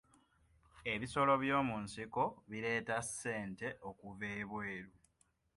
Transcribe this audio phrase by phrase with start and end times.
[0.93, 4.93] Ebisolo by'omu nsiko bireeta ssente okuva ebweru.